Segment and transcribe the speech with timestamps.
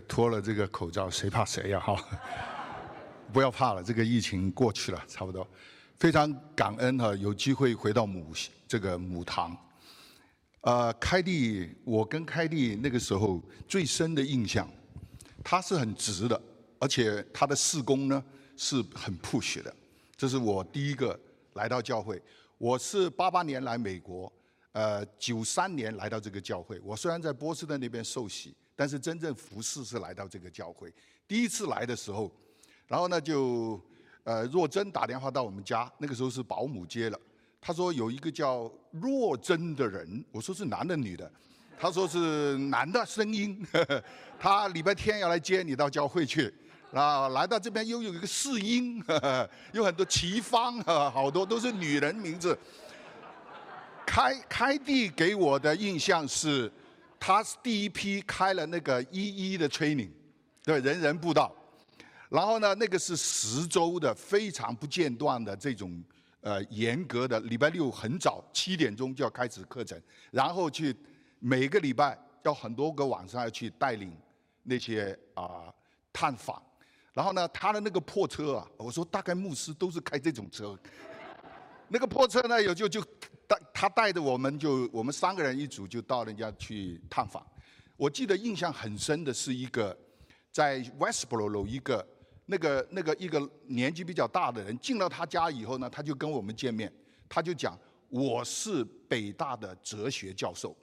[0.00, 1.80] 脱了这个口罩，谁怕谁呀？
[1.80, 1.96] 哈，
[3.32, 5.46] 不要怕了，这个疫情过去了，差不多。
[5.98, 8.32] 非常感恩哈，有机会回到母
[8.66, 9.56] 这个母堂。
[10.62, 14.68] 呃，开蒂，我跟开蒂那个时候最深的印象，
[15.42, 16.40] 他是很直的，
[16.78, 18.22] 而且他的事工呢
[18.56, 19.74] 是很 push 的。
[20.16, 21.18] 这是我第一个
[21.54, 22.22] 来到教会。
[22.58, 24.32] 我是八八年来美国，
[24.72, 26.80] 呃，九三年来到这个教会。
[26.84, 28.54] 我虽然在波士顿那边受洗。
[28.74, 30.92] 但是真正服侍是来到这个教会，
[31.28, 32.30] 第一次来的时候，
[32.86, 33.80] 然后呢就，
[34.24, 37.20] 呃，若真打电话到我们家，那个时候是保姆接了，
[37.60, 41.30] 他说有一个叫若真的人，我说是男的女的，
[41.78, 44.04] 他说是男的声音，呵 呵
[44.38, 46.52] 他礼拜天要来接你到教会去，
[46.92, 49.04] 啊，来到这边又有一个试音，
[49.72, 50.80] 有很多齐芳，
[51.12, 52.58] 好多都是女人名字，
[54.06, 56.72] 开开地给我的印象是。
[57.24, 60.10] 他是第一批开了那个一一的 training，
[60.64, 61.54] 对，人人步道。
[62.28, 66.02] 然后呢，那个是十周的非常不间断的这种
[66.40, 69.96] 呃严格的，礼拜六很早七点钟就要开始课程，
[70.32, 70.96] 然后去
[71.38, 74.12] 每个礼拜要很多个晚上要去带领
[74.64, 75.72] 那些啊
[76.12, 76.60] 探访。
[77.12, 80.76] 然后呢，他的那个破车啊，我说大概牧师都是开这种车，
[81.92, 83.00] 那个破车呢有就就
[83.46, 83.56] 带。
[83.74, 87.44] 他带着我们就我们三个人一组就到人家去探访。
[87.96, 89.96] 我记得印象很深的是一个
[90.52, 92.06] 在 Westboro 一个
[92.46, 96.90] 那个那个一个年纪比较大的人进了他家以后呢，他就跟我们见面，
[97.28, 97.76] 他就讲
[98.08, 100.76] 我是北大的哲学教授，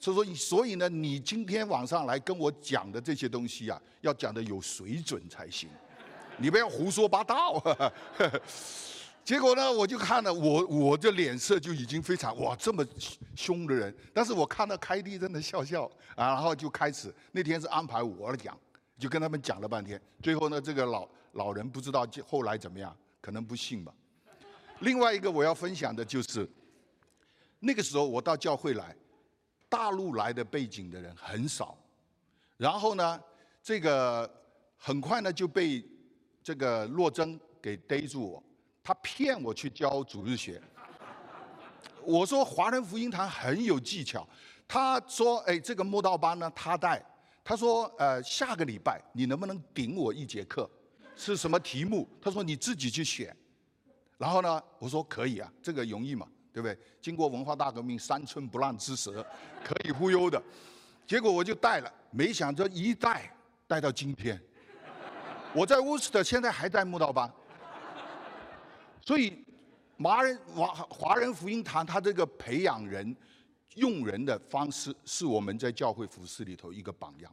[0.00, 5.70] 所以说所以呢，你今天晚上来跟我讲的这些东西啊，要讲的有水准才行，
[6.38, 7.62] 你不要胡说八道。
[9.26, 12.86] 结果呢，我就看了，我我这脸色就已经非常哇，这么
[13.34, 13.92] 凶的人。
[14.14, 18.56] 但是我看到开地在那笑笑啊，然后就开始那天是安排我讲，
[18.96, 20.00] 就跟他们讲了半天。
[20.22, 23.92] 最后呢，这个老老人不知道后来怎么样，可能不信吧。
[24.78, 26.48] 另外一个我要分享的就是，
[27.58, 28.94] 那个时候我到教会来，
[29.68, 31.76] 大陆来的背景的人很少，
[32.56, 33.20] 然后呢，
[33.60, 34.32] 这个
[34.76, 35.84] 很快呢就被
[36.44, 38.42] 这个洛真给逮住我。
[38.86, 40.62] 他骗我去教主日学，
[42.04, 44.24] 我说华人福音堂很有技巧。
[44.68, 47.04] 他说：“哎，这个慕道班呢，他带。
[47.42, 50.70] 他说，呃，下个礼拜你能不能顶我一节课？
[51.16, 52.08] 是什么题目？
[52.22, 53.36] 他说你自己去选。
[54.18, 56.78] 然后呢，我说可以啊，这个容易嘛，对不对？
[57.02, 59.26] 经过文化大革命，三寸不烂之舌，
[59.64, 60.40] 可以忽悠的。
[61.08, 63.34] 结果我就带了，没想着一带
[63.66, 64.40] 带到今天。
[65.52, 67.28] 我在乌斯特现在还带慕道班。”
[69.06, 69.32] 所以，
[70.02, 73.16] 华人华华人福音堂，他这个培养人、
[73.76, 77.32] 用人的方式，是我们在教会服饰里头一个榜样。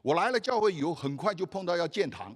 [0.00, 2.34] 我来了教会以后，很快就碰到要建堂，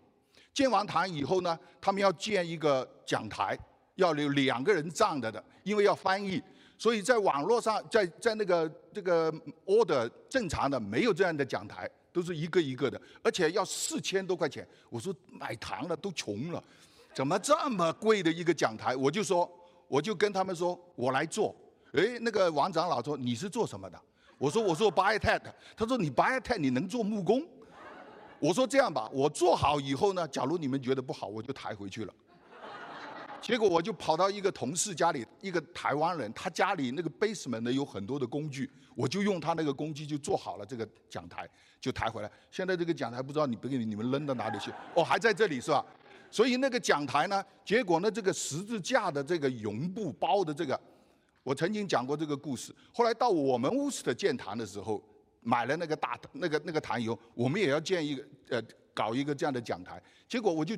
[0.53, 3.59] 建完堂以后呢，他们要建一个讲台，
[3.94, 6.43] 要有两个人站着的，因为要翻译，
[6.76, 9.32] 所以在网络上，在在那个这个
[9.65, 14.69] order 正常的没有这样的讲台，都是一个一个的，而且要四千多块钱。
[14.91, 16.62] 我说买堂了都穷了。
[17.15, 18.97] 怎么这么贵的一个讲台？
[18.97, 19.49] 我就说，
[19.87, 21.55] 我就跟他们说，我来做。
[21.93, 24.01] 哎，那个王长老说你是做什么的？
[24.37, 25.41] 我说我做 biotech。
[25.77, 27.47] 他说你 biotech 你能做木工？
[28.41, 32.13] 我说这样吧，我做好以后呢，假如你们觉得不好，我就抬回去了。
[33.41, 41.49] 结果我就跑到一个同事家里，一个台湾人，他家里那个 basement 呢有很多的工具，我就用他那个工具就做好了这个讲台，
[41.81, 42.31] 就抬回来。
[42.51, 44.73] 现在这个讲台不知道你不给你们扔到哪里去？
[44.95, 45.85] 哦，还在这里是吧？
[46.34, 50.78] 所以那个讲台呢，结果呢，这个十字架的这个绒布包的这个，
[51.45, 52.75] 我曾经讲过这个故事。
[52.93, 55.00] 后来到我们屋子的建堂的时候，
[55.43, 58.61] 买了那个大那个那个坛以后，我们也要建一个呃，
[58.93, 60.03] 搞一个这样的讲台。
[60.28, 60.77] 结果我就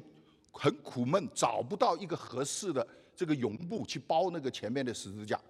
[0.52, 5.40] 很苦闷，找不到一个合适的这个绒布去包那个前面的十字架，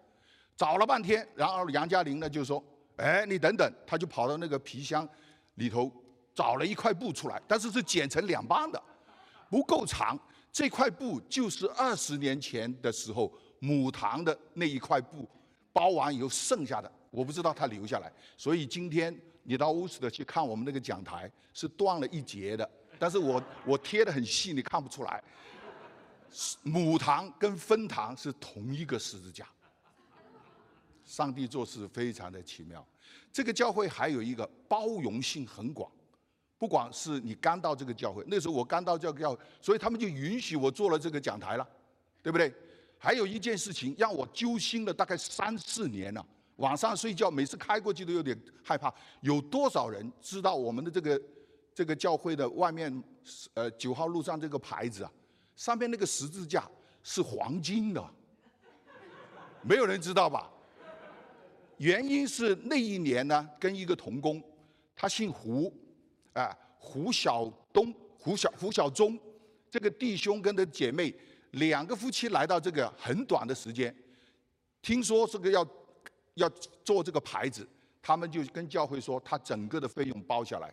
[0.57, 2.63] 找了半天，然后杨嘉玲呢就说
[2.99, 5.09] ：“哎，你等等。”他就跑到那个皮箱
[5.57, 5.91] 里头
[6.33, 8.81] 找了一块布出来，但是是剪成两半的。
[9.57, 10.21] 不够长，
[10.53, 15.27] 这块布就是二十年前的时候母堂的那一块布，
[15.73, 18.13] 包完以后剩下的，我不知道他留下来。
[18.37, 25.25] 所以今天你到乌斯的去看我们那个讲台是断了一截的，但是我我贴的很细，你看不出来。
[26.63, 29.49] 母堂跟分堂是同一个十字架。
[31.07, 32.87] 上帝做事非常的奇妙，
[33.33, 35.91] 这个教会还有一个包容性很广。
[36.59, 41.69] 不管是你刚到这个教会，那时候我刚到这个教会，所以他们就允许我做了这个讲台了，
[42.23, 42.53] 对不对？
[42.99, 46.27] 还有一件事情让我揪心了大概三四年了，
[46.57, 48.93] 晚上睡觉每次开过去都有点害怕。
[49.21, 51.23] 有多少人知道我们的这个
[51.75, 53.05] 这个教会的外面，
[53.53, 55.13] 呃，九号路上这个牌子啊，
[55.57, 56.67] 上面那个十字架
[57.03, 58.03] 是黄金的，
[59.61, 60.51] 没有人知道吧？
[61.77, 64.43] 原因是那一年呢，跟一个童工，
[64.97, 65.71] 他姓胡，
[66.37, 69.19] 啊，胡晓东、胡晓、胡晓忠，
[69.71, 71.13] 这个弟兄跟的姐妹
[71.53, 73.95] 两个夫妻来到这个很短的时间，
[74.83, 75.67] 听说这个要
[76.35, 76.47] 要
[76.85, 77.67] 做这个牌子，
[78.03, 80.73] 他们就跟教会说，他整个的费用包下来。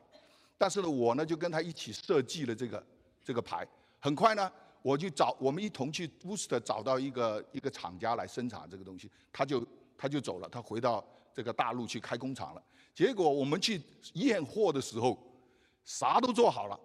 [0.58, 2.86] 但是呢，我呢就跟他一起设计了这个
[3.24, 3.66] 这个牌。
[4.00, 4.52] 很快呢，
[4.82, 9.66] 我就找我们一同去 Wooster 找到一个一个厂家来生产这个东西，他就
[9.98, 11.02] 他就走了，他回到
[11.34, 12.62] 这个大陆去开工厂了。
[12.94, 13.82] 结果我们去
[14.14, 15.18] 验货的时候，
[15.84, 16.80] 啥都做好了，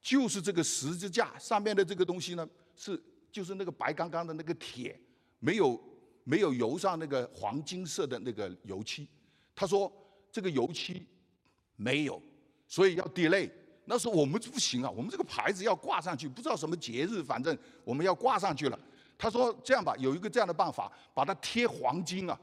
[0.00, 4.98] 就是这个十字架上面的这个东西呢，是就是那个白刚刚的那个铁，
[5.38, 5.80] 没有
[6.24, 9.08] 没有油上那个黄金色的那个油漆。
[9.54, 9.92] 他说
[10.30, 11.06] 这个油漆
[11.76, 12.20] 没有。
[12.68, 13.50] 所以要 delay，
[13.84, 17.54] 那时候我们不行啊，我们这个牌子要挂上去，不知道什么节日，反正
[17.84, 18.80] 我们要挂上去了。
[19.18, 22.40] 他说这样吧，有一个这样的办法，把它贴黄金啊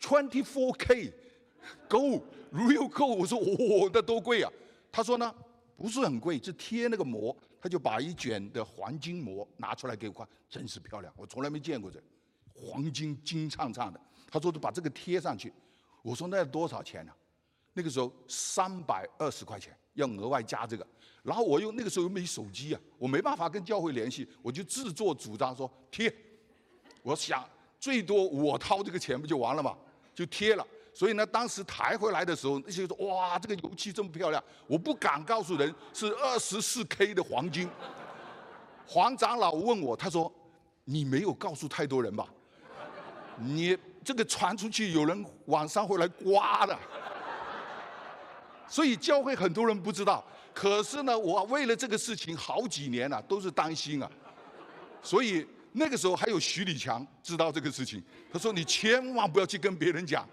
[0.00, 2.24] ，twenty four k，go
[2.54, 3.16] real gold。
[3.16, 4.50] 我说哦，那多贵啊！
[4.94, 5.34] 他说呢，
[5.76, 12.00] 不是很贵，是贴那个膜，他就把一卷的黄金膜拿出来给我看，真是漂亮，我从来没见过这
[12.54, 14.00] 黄金金灿灿的。
[14.30, 15.52] 他说把这个贴上去，
[16.00, 17.12] 我说那要多少钱呢？
[17.72, 20.86] 那个时候三百二十块钱要额外加这个，
[21.24, 26.14] 然后我又那个时候又没手机啊，我没办法跟教会联系，我就自作主张说贴。
[27.02, 27.44] 我想
[27.80, 29.76] 最多我掏这个钱不就完了嘛，
[30.14, 30.64] 就贴了。
[30.94, 37.68] 所以呢，当时抬回来的时候，那些说哇，这个油漆这么漂亮，我不敢告诉人是二十四 K 的黄金。
[38.86, 40.32] 黄长老问我，他说
[40.84, 42.24] 你没有告诉太多人吧？
[43.38, 46.78] 你这个传出去，有人晚上会来刮的。
[48.68, 50.24] 所以教会很多人不知道，
[50.54, 54.08] 可是呢，我为了这个事情好几年了，都是担心啊。
[55.02, 58.00] 所以那个时候还有徐礼强知道这个事情，
[58.32, 60.24] 他说你千万不要去跟别人讲。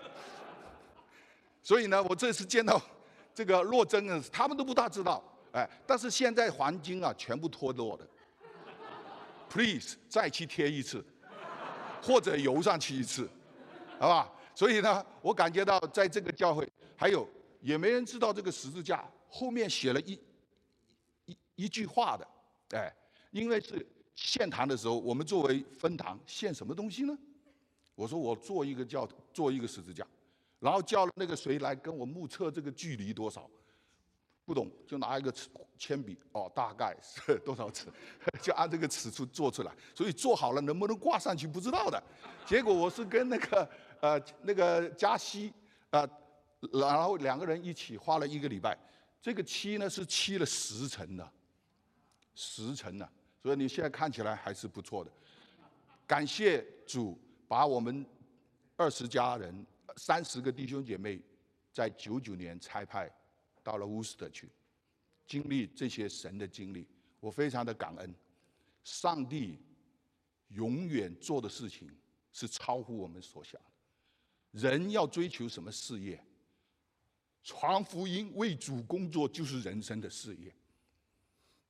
[1.63, 2.81] 所以呢，我这次见到
[3.33, 8.07] 这个洛真啊，他们都不大知道，哎，但是现在黄金啊全部脱落的。
[9.49, 11.05] Please 再去贴一次，
[12.01, 13.29] 或者油上去一次，
[13.99, 14.31] 好吧？
[14.55, 17.27] 所以呢，我感觉到在这个教会还有。
[17.63, 20.19] 也没人知道这个十字架后面写了一
[21.27, 22.27] 一一句话的，
[22.71, 22.91] 哎，
[23.29, 27.15] 因为是献堂的时候，我们作为分堂献什么东西呢？
[27.93, 30.03] 我说我做一个叫做一个十字架，
[30.61, 33.49] 然后叫了那个谁来跟我目测这个距离多少，
[34.45, 37.87] 不懂就拿一个尺铅笔哦，大概是多少尺，
[38.41, 42.01] 就按这个尺寸做出来，所以做好了能不能挂上去不知道的，
[42.45, 43.69] 结果我是跟那个
[43.99, 45.51] 呃那个加西
[45.89, 46.07] 啊。
[46.73, 48.77] 然后两个人一起花了一个礼拜，
[49.19, 51.27] 这个漆呢是漆了十层的，
[52.35, 53.09] 十层的，
[53.41, 55.11] 所以你现在看起来还是不错的。
[56.05, 58.05] 感谢主，把我们
[58.75, 59.65] 二十家人、
[59.97, 61.21] 三十个弟兄姐妹，
[61.71, 63.11] 在九九年差派
[63.63, 64.49] 到了乌斯特去，
[65.25, 66.87] 经历这些神的经历，
[67.19, 68.13] 我非常的感恩。
[68.83, 69.59] 上帝
[70.49, 71.89] 永远做的事情
[72.31, 74.59] 是超乎我们所想的。
[74.67, 76.21] 人要追求什么事业？
[77.43, 80.53] 传福音、为主工作，就是人生的事业。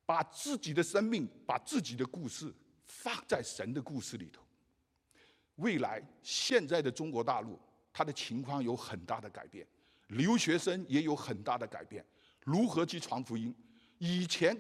[0.06, 4.42] 把自己的生命、把自己的故事放在神的故事里头。
[5.56, 7.58] 未来，现在的中国大陆，
[7.94, 9.66] 他的情况有很大的改变，
[10.08, 12.06] 留学生也有很大的改变。
[12.44, 13.54] 如何去传福音？
[13.98, 14.58] 以前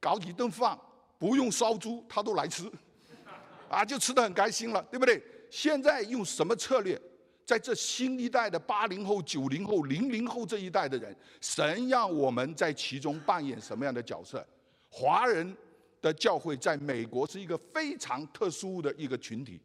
[0.00, 0.78] 搞几顿饭
[1.18, 2.70] 不用烧猪，他都来吃，
[3.68, 5.22] 啊，就吃的很开心了，对不对？
[5.50, 7.00] 现在用什么策略？
[7.44, 14.46] 在这新一代的八零后、九零后、零零后这一代的人，神让我们在其中扮演什么样的角色？
[14.88, 15.56] 华人
[16.00, 19.60] 的教会在美国是一个非常特殊的一个群体，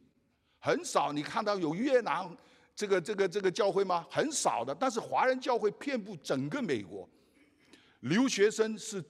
[0.60, 2.28] 很少你看到有越南
[2.76, 4.06] 这个这个这个教会吗？
[4.12, 4.76] 很少的。
[4.76, 7.08] 但是华人教会遍布整个美国，
[8.02, 9.04] 留学生是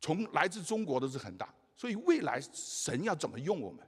[0.00, 3.84] 从来自中国的是很大，所以未来神要怎么用我们？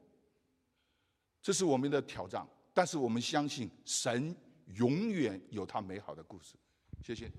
[1.42, 2.46] 这是我们的挑战。
[2.74, 4.36] 但是我们相信，神
[4.74, 6.56] 永远有他美好的故事。
[7.02, 7.30] 谢谢。